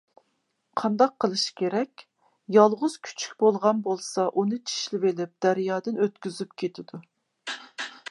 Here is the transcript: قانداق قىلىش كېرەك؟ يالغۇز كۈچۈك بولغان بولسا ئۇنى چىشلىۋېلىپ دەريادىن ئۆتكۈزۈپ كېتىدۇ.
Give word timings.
قانداق 0.81 1.11
قىلىش 1.25 1.43
كېرەك؟ 1.61 2.05
يالغۇز 2.57 2.97
كۈچۈك 3.09 3.37
بولغان 3.45 3.85
بولسا 3.91 4.27
ئۇنى 4.31 4.61
چىشلىۋېلىپ 4.73 5.37
دەريادىن 5.47 6.05
ئۆتكۈزۈپ 6.07 6.61
كېتىدۇ. 6.63 7.05